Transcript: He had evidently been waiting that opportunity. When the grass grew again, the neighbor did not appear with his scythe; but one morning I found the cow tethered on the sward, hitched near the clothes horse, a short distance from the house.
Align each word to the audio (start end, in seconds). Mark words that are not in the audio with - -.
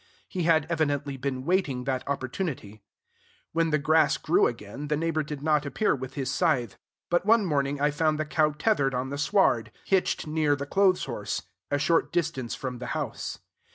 He 0.27 0.45
had 0.45 0.65
evidently 0.67 1.15
been 1.15 1.45
waiting 1.45 1.83
that 1.83 2.03
opportunity. 2.07 2.81
When 3.53 3.69
the 3.69 3.77
grass 3.77 4.17
grew 4.17 4.47
again, 4.47 4.87
the 4.87 4.97
neighbor 4.97 5.21
did 5.21 5.43
not 5.43 5.63
appear 5.63 5.93
with 5.95 6.15
his 6.15 6.31
scythe; 6.31 6.75
but 7.11 7.23
one 7.23 7.45
morning 7.45 7.79
I 7.79 7.91
found 7.91 8.17
the 8.17 8.25
cow 8.25 8.55
tethered 8.57 8.95
on 8.95 9.09
the 9.11 9.19
sward, 9.19 9.71
hitched 9.85 10.25
near 10.25 10.55
the 10.55 10.65
clothes 10.65 11.05
horse, 11.05 11.43
a 11.69 11.77
short 11.77 12.11
distance 12.11 12.55
from 12.55 12.79
the 12.79 12.87
house. 12.97 13.41